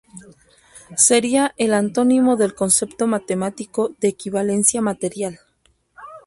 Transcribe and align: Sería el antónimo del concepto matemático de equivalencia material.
Sería 0.97 1.53
el 1.57 1.75
antónimo 1.75 2.35
del 2.35 2.55
concepto 2.55 3.05
matemático 3.05 3.89
de 3.99 4.07
equivalencia 4.07 4.81
material. 4.81 5.39